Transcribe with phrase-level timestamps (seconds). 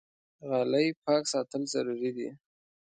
[0.47, 2.29] غالۍ پاک ساتل ضروري دي.